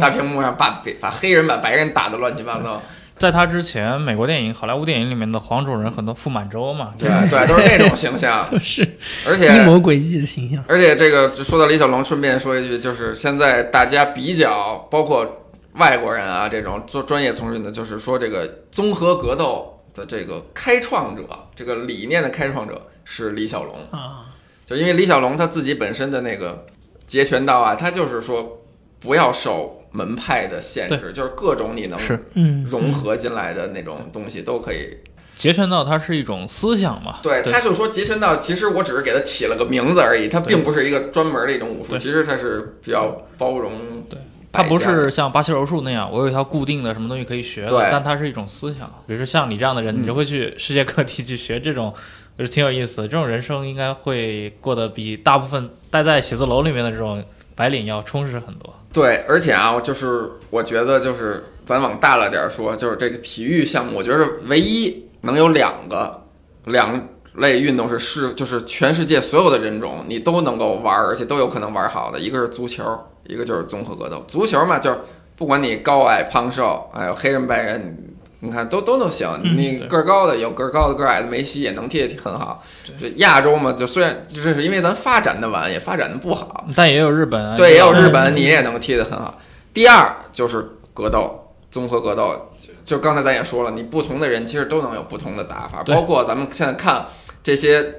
[0.00, 2.82] 大，屏幕上把把黑人把白人打得乱七八糟，
[3.20, 8.96] 在他之前，美国电影、好莱坞电影里面的黄种人很多傅满洲嘛，对对，都是那种形象，都 是
[9.28, 10.64] 而且阴谋诡计的形象。
[10.66, 21.22] 而且这个说到李小龙，顺便说一句，就是现在大家比较，包括外国人啊，这种做专业从事的，就是说这个综合格斗的这个开创者，
[21.54, 23.76] 这个理念的开创者是李小龙。
[23.90, 24.32] 啊，
[24.64, 26.64] 就因为李小龙他自己本身的那个
[27.06, 28.62] 截拳道啊，他就是说
[28.98, 34.96] 不要受门派的限制，就是各种你能是嗯，融合进来的那种东西都可以。
[35.36, 44.02] 截拳道它是一种思想嘛，对，他就说截拳道，其实我只是给它起了个名字而已，它并不是一个专门的一种武术，其实它是比较包容。
[44.08, 44.18] 对
[44.52, 48.86] 它不是像巴西柔术那样，我有一套固定的什么东西可以学的，对但它是一种思想。
[49.06, 51.94] 比如说像你这样的人，嗯你就会去世界各地去学这种，
[52.36, 53.08] 就是挺有意思的。
[53.08, 57.24] 这种人生应该会过得比大部分待在写字楼里面的这种
[57.54, 58.74] 白领要充实很多。
[58.92, 66.24] 对，而且啊，就是我觉得就是咱往大了点儿说，就是这个体育项目，我觉得唯一能有两个
[66.64, 72.84] 两类运动是世，就是全世界所有的人种你都能够玩儿，而且都有可能玩好的，一个是足球，
[73.26, 74.24] 一个就是综合格斗。
[74.26, 74.98] 足球嘛，就是
[75.36, 78.09] 不管你高矮胖瘦，还有黑人白人。
[78.42, 79.28] 你看，都都能行。
[79.44, 82.62] 嗯你个儿高的有个儿高的，个儿矮的，梅西也能踢得很好。
[82.98, 89.38] 这亚洲嘛，就虽然这是因为咱发展的晚，也发展的不好，但也有日本啊，对，也有日嗯本，你也能踢得很好。
[89.74, 97.06] 第二就是格斗，综合格斗，就就刚才咱也说了，你不同的人其实都能有不同的打法，包括咱们现在看
[97.42, 97.94] 这些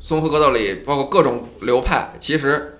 [0.00, 2.78] 综合格斗里，包括各种流派，其实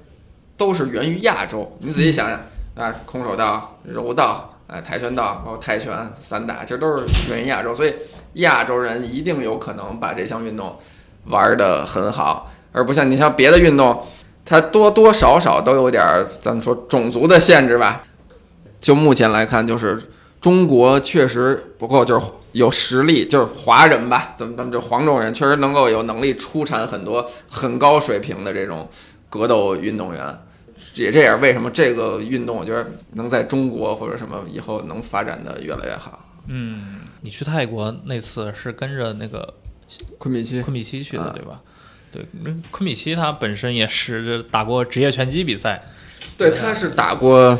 [0.58, 1.74] 都是源于亚洲。
[1.80, 2.38] 你仔细想想
[2.76, 4.57] 啊，空手道、柔道。
[4.68, 7.94] 哎，跆拳道包括泰拳、散打，其实都是源于亚洲，所以
[8.34, 10.76] 亚洲人一定有可能把这项运动
[11.24, 14.06] 玩得很好，而不像你像别的运动，
[14.44, 18.02] 它多多少少都有点儿咱们说种族的限制吧。
[18.78, 28.86] 就目前来看，就是中国确实不够，就是有实力，就是华人吧，咱们咱们这黄种人确实能够有能力出产很多很高水平的这种
[29.30, 30.38] 格斗运动员。
[31.02, 36.24] 也这也是为什么这个运动，我觉得能在中国或者什么以后能发展的越来越好。
[36.46, 39.54] 嗯，你去泰国那次是跟着那个
[40.18, 41.60] 昆比奇，昆比奇去的，啊对吧？
[42.10, 45.82] 对，嗯昆比奇他本身也是打过职业拳击比赛，
[46.38, 47.56] 对，他是打过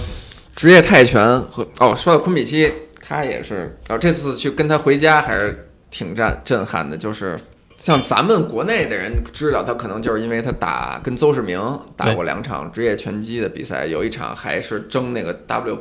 [0.57, 7.38] 职业泰拳和哦，说到昆比奇，他也是哦，这次去跟他回家还是挺震震撼的，就是
[7.78, 11.58] 像咱们国内的人知道他，可能就是因为他打跟邹市明
[11.96, 15.78] 打过两场职业拳击的比赛，有一场还是争那个 W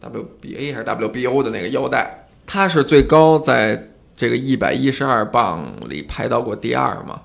[0.00, 7.20] WBA 还是 WBO 的那个腰带，他是最高在这个一百一十二磅里排到过第二嘛。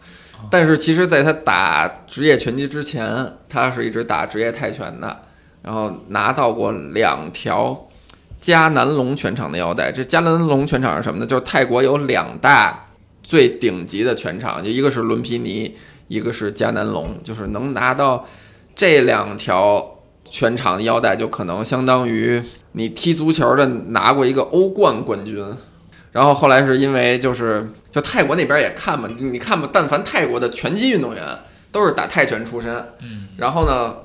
[0.49, 5.21] 但是其实，在他打职业拳击之前，他是一直打职业泰拳的，
[5.61, 7.87] 然后拿到过两条
[8.41, 9.91] 迦南龙拳场的腰带。
[9.91, 11.25] 这迦南龙拳场是什么呢？
[11.25, 12.84] 就是泰国有两大
[13.25, 15.75] 最顶级的全场，就一个是伦皮尼，
[16.07, 18.27] 一个是迦南龙，就是能拿到
[18.75, 19.97] 这两条
[20.29, 22.39] 全场的腰带，就可能相当于
[22.73, 25.43] 你踢足球的拿过一个欧冠冠军。
[26.11, 31.25] 然后后来是因为就是就泰国那边也看嘛，你看嘛，但凡泰国的拳击运动员
[31.71, 33.95] 都是打泰拳出身，嗯，然后呢，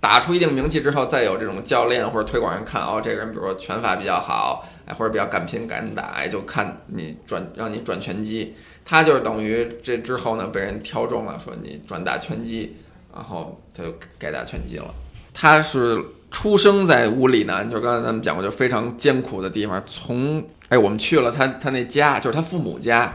[0.00, 12.76] 打出一定名气之后，再有这种教练或者推广人看哦，这个人比如说拳法比较好，哎，或者比较敢拼敢打，哎，就看你转让你转拳击，他就是等于这之后呢被人挑中了，说你转打拳击，
[13.14, 14.94] 然后他就改打拳击了。
[15.34, 15.98] 他是
[16.30, 19.82] 出生在乌里南，就刚才咱们讲过，就非常艰苦的地方。
[19.86, 23.14] 从哎，我们去了他他那家，就是他父母家，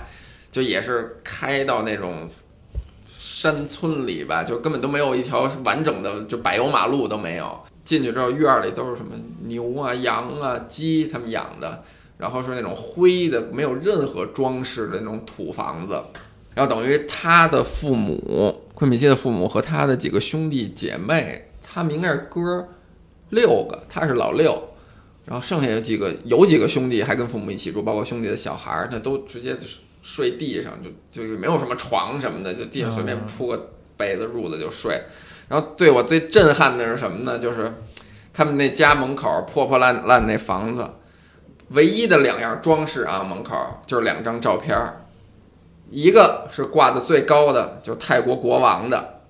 [0.51, 2.29] 就也是开到那种
[3.07, 7.59] 山村里吧，就根本都没有一条完整的就柏油马路都没有。
[7.87, 11.81] 进去之后，院儿里都是什么牛啊、羊啊、鸡，他们养的，
[12.17, 15.97] 然后是那种灰的，没有任何装饰的那种土房子。
[16.53, 22.67] 然后等于他的父母，昆比西的父母和他的几个兄弟姐妹，他们应该是哥
[23.29, 24.61] 六个，他是老六，
[25.23, 29.55] 然后剩下有几个有几个兄弟还跟父母一起住，包括兄弟的小孩儿，那都直接
[30.03, 35.01] 睡地上，就就没有什么床什么的，就地上随便铺个被子褥子就睡。
[35.49, 37.39] 然后对我最震撼的是什么呢？
[37.39, 37.73] 就是
[38.33, 40.87] 他们那家门口破破烂烂那房子，
[41.69, 43.55] 唯一的两样装饰啊，门口
[43.85, 45.05] 就是两张照片儿，
[45.89, 49.21] 一个是挂的最高的，就是泰国国王的，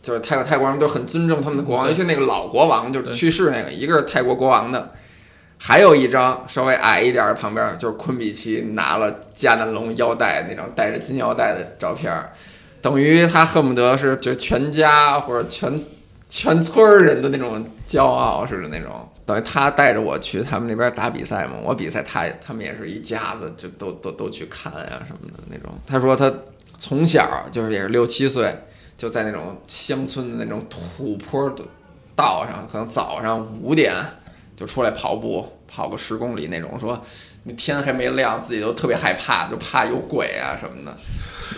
[0.00, 4.92] 就是泰国泰国人都很尊重他们的国王，尤其那个老国王就是去世那个，一个是泰国国王的，
[5.58, 12.32] 还有一张稍微矮一点儿，旁边就是昆比奇拿了迦南龙腰带那张带着金腰带的照片儿，
[12.82, 15.78] 等于他恨不得是就全家或者全
[16.28, 19.08] 全村人的那种骄傲似的那种。
[19.26, 25.72] 等于他带着我去他们那边打比赛嘛，我比赛他他们也是一家子，就都都都去看呀什么的那种。
[25.86, 26.32] 他说他
[26.78, 28.52] 从小就是也是六七岁，
[28.98, 31.62] 就在那种乡村的那种土坡的
[32.16, 33.94] 道上，可能早上五点
[34.56, 36.76] 就出来跑步，跑个十公里那种。
[36.76, 37.00] 说
[37.44, 40.96] 你天还没亮，自己都特别害怕，就怕有鬼啊什么的。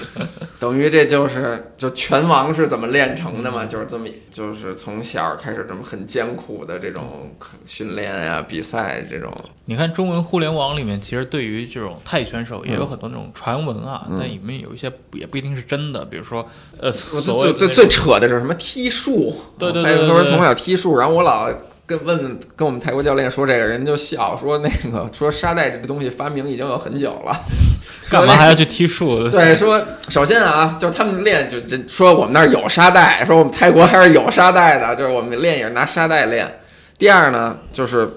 [0.58, 3.66] 等于这就是就拳王是怎么练成的嘛？
[3.66, 9.32] 就是这么，就是从小开始这么很艰苦的这种训练啊、比赛这种。
[9.66, 19.36] 你看中文互联网里面，其实对于这种泰拳手也有很多那种传闻啊，嗯那里面有一些也不一定是真的，比如说呃，我所谓最最最扯的是什么踢术？
[19.58, 21.50] 对对还有对对对说从小踢术，然后我老
[21.98, 27.40] 跟问跟我们泰国教练说这个，人就笑说那个说沙袋这个东西发明已经有很久了，
[28.08, 29.28] 干嘛还要去踢树？
[29.28, 36.60] 对，说首先啊，就是他们练就这说我们那儿有沙袋，说我们泰国还是有沙袋的，就是我们练也是拿沙袋练。
[36.98, 38.08] 第二呢，就是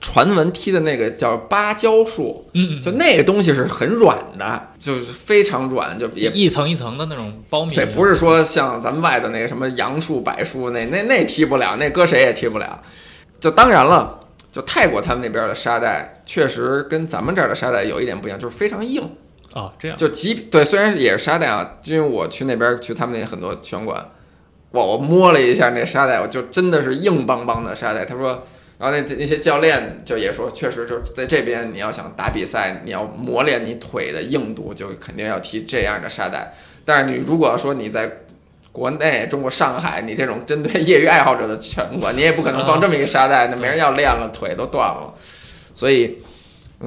[0.00, 12.82] 传闻踢的那个叫芭蕉树，嗯，就那个东西是很软的，就是非常软，就也一层一层的那种苞米，对，不是说像咱们外头那个什么杨树、柏树那那那踢不了，那搁谁也踢不了。
[13.40, 14.20] 就当然了，
[14.52, 19.02] 就泰国他们那边的沙袋确实跟咱们这儿的沙袋有一点不一样，就是非常硬。
[19.52, 24.10] 啊，这样就即对，虽然也是沙袋啊，因为我去那边去他们那很多拳馆，
[24.70, 28.04] 我我摸了一下那沙袋，我就真的是硬邦邦的沙袋。
[28.04, 28.46] 他说，
[28.80, 36.54] 然后那那些教练就也说，确实就是在这边你要想打比赛，你要磨练你腿的硬度，就肯定要踢这样的沙袋。
[36.86, 38.10] 但是你如果说你在
[38.72, 45.12] 国内中国上海，你这种针对业余爱好者的拳馆，你也不可能放这么一个沙袋，那没人要练了，腿都断了。
[45.74, 46.18] 所以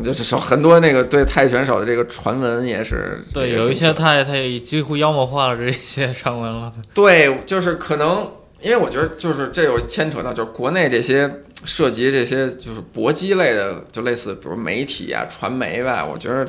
[0.04, 6.74] 就是说很多那个对泰拳手的这个传闻也是对，有一些太太几乎妖魔化了这些传闻了。
[6.94, 8.32] 对，就是可能，
[8.64, 11.30] 因为我觉得就是这有牵扯到，就是国内这些
[11.66, 16.48] 涉及这些就是搏击类的，就类似比如媒体啊、传媒吧，我觉得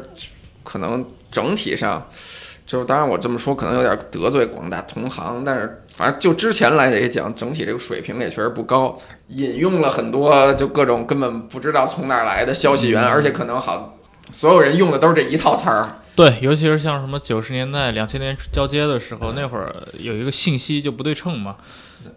[0.62, 2.08] 可能整体上，
[2.66, 8.96] 就是当然我这么说可能有点得罪广大同行，但是反正就之前来讲，整体这个水平也确实不高，
[9.28, 13.98] 引用了很多就各种根本不知道从哪儿来的消息源，而且可能好
[14.30, 15.88] 所有人用的都是这一套词儿。
[16.16, 21.56] 对，尤其是像什么九十年代、两千年交接的时候，那会儿有一个信息就不对称嘛，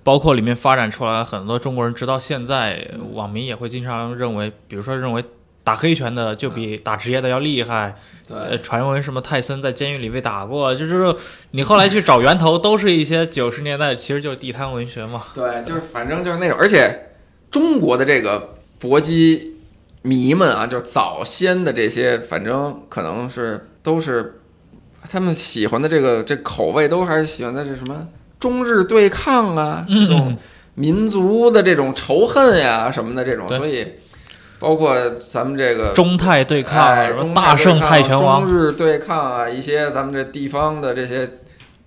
[0.04, 5.23] 包括里面发展出来很多中国人，直到现在，网民也会经常认为，比如说认为
[5.63, 7.95] 打黑拳的就比打职业的要厉害，
[8.30, 11.13] 呃，对，传闻什么泰森在监狱里被打过，就是
[11.52, 15.23] 你后来去找源头，都是一些九十年代，其实就是地摊文学嘛。
[15.34, 17.10] 对，就是反正就是那种，而且
[17.52, 19.58] 中国的这个搏击
[20.04, 24.39] 迷们啊，就是早先的这些，反正可能是都是
[25.10, 28.08] 他们喜欢的这个这口味，都还是喜欢的是什么
[28.39, 30.38] 中日对抗啊，这种嗯，
[30.76, 33.93] 民族的这种仇恨呀什么的这种，所以
[34.60, 41.28] 包括咱们这个中泰对抗，大圣泰拳王中，日对抗啊，一些咱们这地方的这些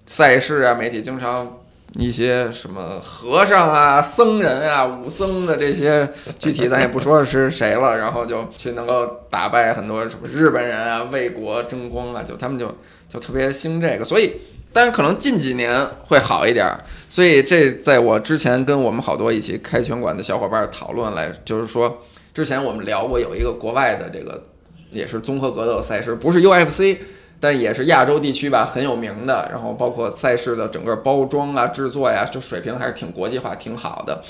[0.07, 1.59] 赛事啊，媒体经常
[1.95, 6.09] 一些什么和尚啊、僧人啊、武僧的这些，
[6.41, 12.75] 具体咱也不说是谁了，然后就去能够打败很多什么日本人啊、为国争光啊，就他们就
[13.09, 14.33] 就特别兴这个，所以。
[14.73, 22.03] 但是可能近几年会好一点儿，所以这在我之前跟我们好多一起开拳馆的小伙伴讨论来，就是说，
[22.33, 24.45] 之前我们聊过有一个国外的这个
[24.93, 26.99] 也是综合格斗赛事，不是 UFC，
[27.41, 29.49] 但也是亚洲地区吧很有名的。
[29.51, 34.23] 然后包括赛事的整个包装啊、制作呀，就水平还是挺国际化、挺好的。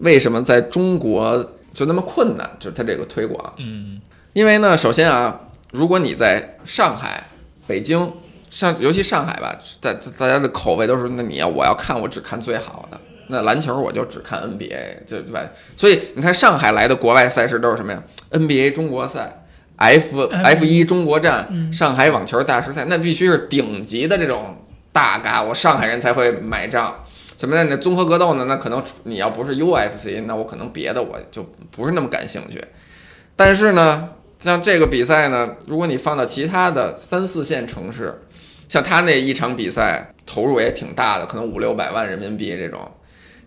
[0.00, 2.50] 为什么在中国就那么困难？
[2.58, 4.00] 就是它这个推广，嗯，
[4.32, 7.28] 因为呢，首先啊，如果你在上海、
[7.68, 8.12] 北京。
[8.52, 13.00] 上尤其上海吧，大大家的口味都是，那你要我要看，我只看最好的。
[13.28, 15.40] 那篮球我就只看 NBA，就对吧？
[15.74, 24.54] 所以你看上海来的国外赛事都是什么呀？NBA 中国赛、F F 一中国站、嗯上海网球大师赛，那必须是顶级的这种
[24.92, 26.94] 大咖，我上海人才会买账。
[27.38, 27.66] 什么呢？
[27.70, 28.44] 那综合格斗呢？
[28.46, 32.62] 那可能你要不是 UFC，那我可能别的我就不是那么感兴趣。
[33.34, 34.10] 但是呢，
[34.40, 38.20] 像这个比赛呢，如果你放到其他的三四线城市，
[38.72, 42.80] 像他那一场比赛投入也挺大的，可能五六百万人民币这种，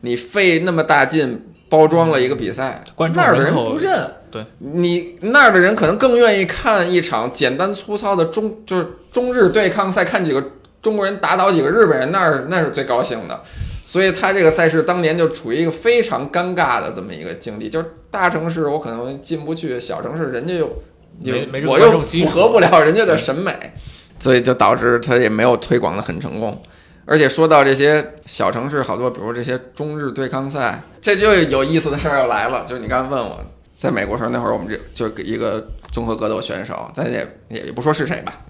[0.02, 4.08] 你费那么大劲包装了一个比赛，观众那儿的人不认。
[4.30, 13.42] 对你那儿的人可能更愿意看一场简单粗糙的中就是中日对抗赛，看几个中国人打倒几个日本人，那儿那是最高兴的。
[13.84, 20.84] 所以他这个赛事当年就处于一个非常尴尬的这么一个境地，就是大城市我可能进不去，小城市人家又
[21.20, 23.74] 没没这个我又符合不了人家的审美，
[24.20, 26.62] 所以就导致他也没有推广的很成功。
[27.08, 32.66] 而且说到这些小城市，好多比如这些中日对抗赛，这就有意思的事儿要来了。
[32.66, 33.40] 就是你刚才问我，
[33.72, 38.42] 在美国时候那会儿，我们这就给一个综合格斗选手，咱也也不说是谁吧，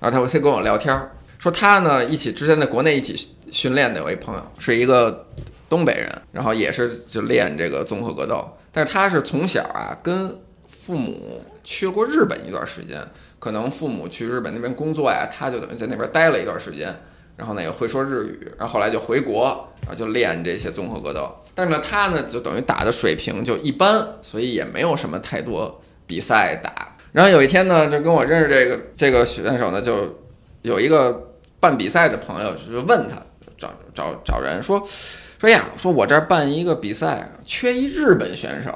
[0.00, 5.28] 然后他他跟我聊天，说他呢一起之前在国内一起训练的有一朋友是一个
[5.68, 10.36] 东北人，然后也是就练这个综合格斗，但是他是从小啊跟
[10.66, 13.00] 父母去过日本一段时间，
[13.44, 16.98] 可能父母去日本那边工作呀，他就等于在那边待了一段时间，
[17.36, 21.30] 然后呢也会说日语，然后后来就回国，然后就练这些综合格斗。
[21.54, 26.96] 但是呢，他呢就等于打的水平就一般，所以也没有什么太多比赛打。
[27.12, 30.20] 然后有一天呢，就跟我认识这个这个选手呢，就
[30.62, 33.20] 有一个办比赛的朋友就问他，
[33.58, 34.82] 找找找人说
[35.38, 38.74] 说呀，说我这儿办一个比赛，缺一日本选手，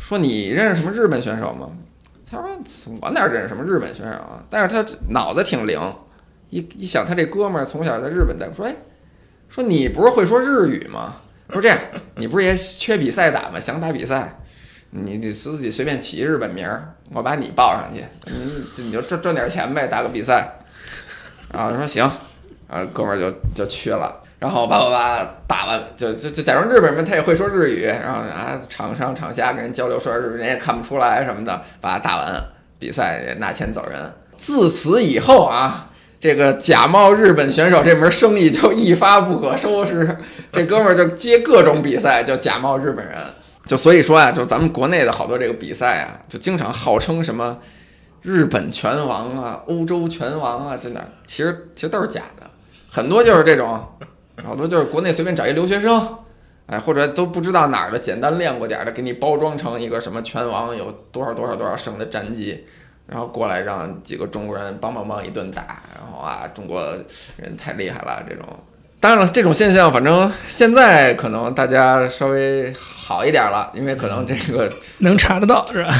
[0.00, 1.70] 说你认识什么日本选手吗？
[2.30, 4.42] 他说我哪认识什么日本选手啊？
[4.50, 5.80] 但是他脑子挺灵，
[6.50, 8.76] 一一想他这哥们儿从小在日本待，说哎，
[9.48, 11.16] 说你不是会说日语吗？
[11.50, 11.78] 说这样，
[12.16, 13.58] 你不是也缺比赛打吗？
[13.58, 14.38] 想打比赛，
[14.90, 20.52] 你你自己随便起日本名儿，我把你报上去，你你就赚赚点钱呗，打个比赛。
[21.50, 22.02] 然后他说行，
[22.68, 32.42] 然后哥们儿就就去了，然后叭叭叭打完，就就就假装日本人他也会说日语，然后啊场上场下跟人交流说日语，人也看不出来什么的，把他打完
[32.78, 34.12] 比赛也拿钱走人。
[34.36, 35.90] 自此以后啊，
[36.20, 40.16] 这个假冒日本选手这门生意就一发不可收拾，
[40.52, 43.16] 这哥们儿就接各种比赛，就假冒日本人。
[43.66, 47.58] 就所以说啊，就咱们国内的好多这个比赛啊，就经常号称什么
[48.22, 52.46] 日本拳王啊、欧洲拳王啊，真的，其实其实都是假的，
[52.90, 53.84] 很多就是这种，
[54.44, 56.18] 好多就是国内随便找一留学生，
[56.66, 62.66] 哎，或者都不知道哪儿的，简单练过点的，给你包装成一个什么拳王有多少多少多少胜的战绩，
[63.06, 66.80] 然后过来让几个中国人帮帮帮一顿打，然后啊，中国
[67.36, 68.44] 人太厉害了这种。
[69.00, 75.90] 当然了，这种现象反正现在可能大家稍微好一点了，因为可能这个 能查得到是吧？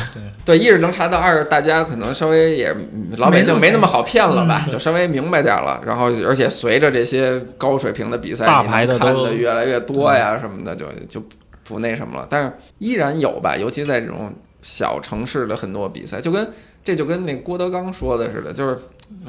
[0.45, 2.75] 对，一是能查到，二是大家可能稍微也
[3.17, 5.81] 老百姓没那么好骗了吧，嗯就稍微明白点儿了。
[5.87, 11.23] 然后而且随着这些高水平的比赛，大牌的看的越来越多呀什么的，就就
[11.63, 12.27] 不那什么了。
[12.29, 16.51] 但是依然有吧，尤其在这种小城市的很多比赛，就跟
[16.85, 18.77] 这就跟那郭德纲说的似的，就是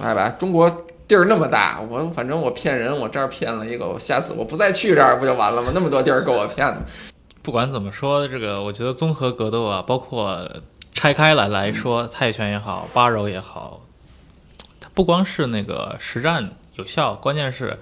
[0.01, 0.85] 哎吧，中国。
[1.09, 5.71] 地儿那么大，我反正我骗人，我这儿骗了一个，我下次我不再去这儿不就完了吗？
[5.73, 6.77] 那么多地儿给我骗的。
[7.41, 10.47] 不管怎么说，这个我觉得综合格斗啊，包括
[10.93, 13.81] 拆开来来说，泰拳也好，八柔也好，
[14.79, 17.79] 它不光是那个实战有效，关键是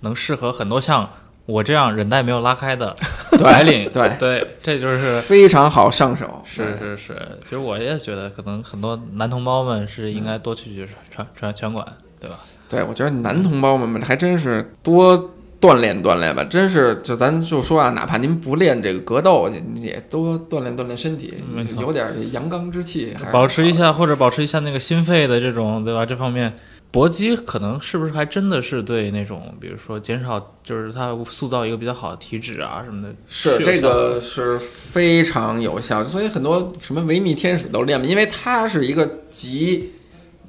[0.00, 1.06] 能适合很多像
[1.44, 2.96] 我这样韧带没有拉开的
[3.44, 3.90] 白领。
[3.92, 7.14] 对对，这就是 非常好上手，是是是。
[7.42, 11.86] 其实我也觉得，可能很多男同胞们是应该多去去拳拳拳馆，
[12.18, 12.38] 对吧？
[12.70, 21.34] 对，我觉得男同胞们还真是多锻炼锻炼吧，真是就咱就说啊，哪怕您不练这个格斗，你也多锻炼锻炼身体
[21.78, 26.06] 有点阳刚之气，保持一下或者保持一下那个心肺的这种，对吧？
[26.06, 26.50] 这方面，
[26.90, 39.92] 搏击可能是不是还真的是对那种，比如说减少，就是它塑造一个比较好的体脂啊什么的，是这个是非常有效，所以很多什么维密天使都练嘛，因为它是一个集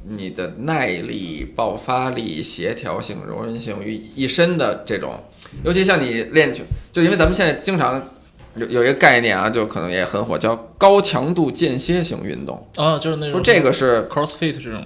[0.08, 5.14] 你的耐力、爆发力、协调性、柔韧性于一身的这种，
[5.64, 8.10] 尤其像你练拳，就因为咱们现在经常
[8.56, 14.84] 有有一个概念啊，就可能也很火，叫高强度间歇性运动，啊，就是那种说这个是 CrossFit 这种，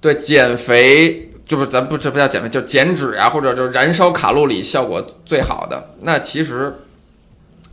[0.00, 5.94] 对减肥，就不咱不这不叫减肥，就减脂啊，或者就是燃烧卡路里效果最好的。
[6.00, 6.74] 那其实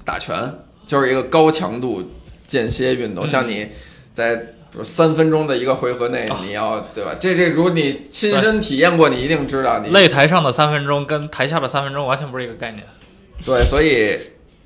[0.03, 0.53] 打拳
[0.85, 2.11] 就是一个高强度
[2.45, 3.27] 间歇运动，嗯。
[3.27, 3.69] 像你
[4.13, 7.13] 在三分钟的一个回合内，你要对吧？
[7.19, 12.83] 这这如果你亲身体验过，你一定知道你擂台上的三分钟跟台下的三分钟完全不是一个概念。
[13.45, 14.17] 对，所以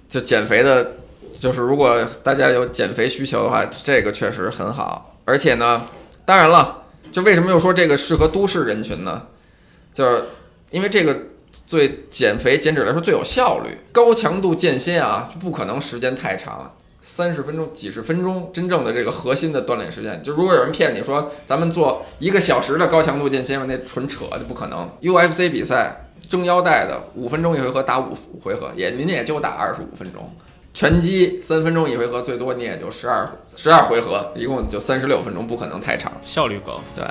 [0.08, 0.94] 就减肥的，
[1.40, 5.16] 就是如果大家有减肥需求的话，这个确实很好。
[5.26, 5.88] 而且呢，
[6.24, 9.24] 当然了，就为什么又说这个适合都市人群呢？
[9.94, 10.26] 就是
[10.70, 11.18] 因为这个
[11.70, 16.76] 对减肥减脂来说最有效率，高强度间歇啊，就不可能时间太长。
[17.08, 24.90] 三十分钟、几十分钟，真正的这个核心的锻炼时间，就如果有人骗你说咱们做一个小时的高强度间歇，那纯扯，就不可能。
[25.04, 30.28] UFC 比赛争腰带的五分钟一回合打五五回合，也您也就打二十五分钟。
[30.74, 36.12] 拳击三分钟一回合，最多你也就十二十二回合，一共就三十六分钟，不可能太长。
[36.24, 36.82] 效率高。
[36.96, 37.06] 对，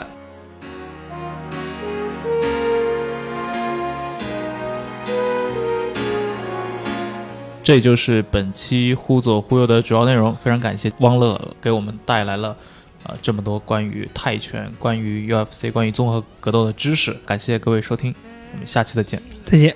[7.63, 10.35] 这就是本期忽左忽右的主要内容。
[10.35, 12.55] 非常感谢汪乐给我们带来了
[13.03, 17.13] 呃这么多关于泰拳、关于 UFC、关于综合格斗的知识。
[17.25, 18.13] 感谢各位收听，
[18.53, 19.21] 我们下期再见。
[19.45, 19.75] 再见。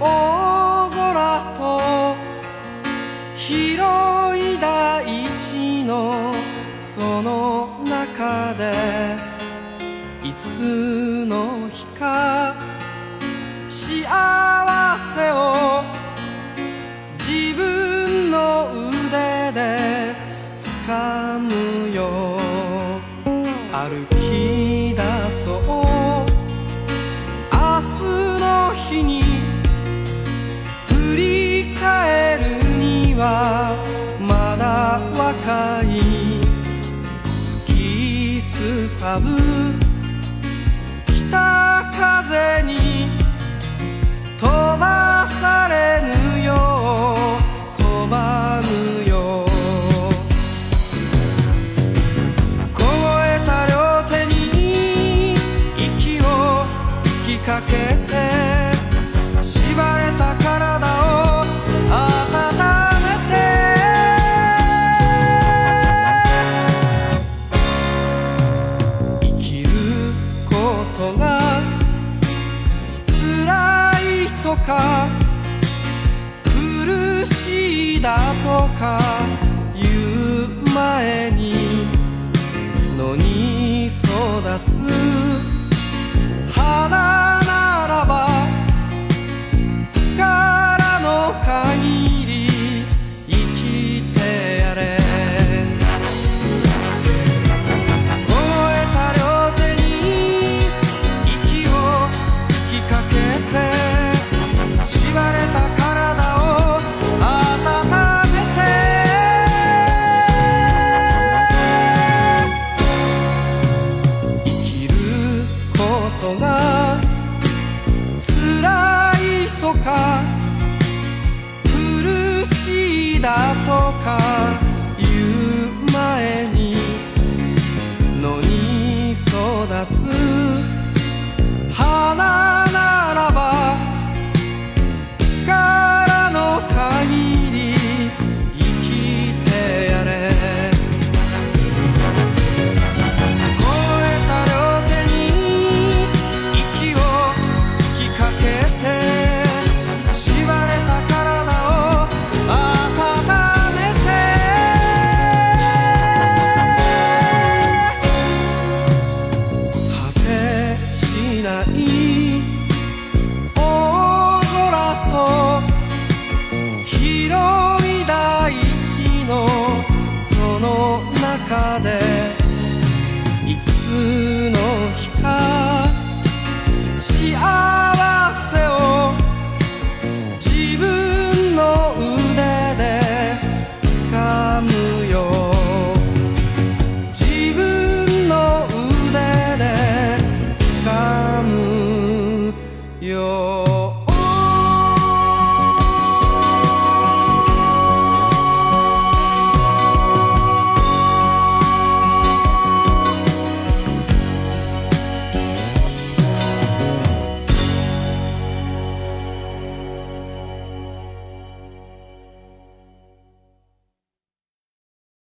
[0.00, 2.16] 大空と
[3.36, 5.02] 広い大
[5.36, 6.34] 地の
[6.78, 9.16] その中で
[10.22, 12.54] いつの日か
[13.68, 14.04] 幸
[15.14, 15.81] せを
[35.43, 35.87] 赤い
[37.67, 39.27] キスサブ。
[41.05, 43.09] 北風に
[44.39, 46.22] 飛ばされぬ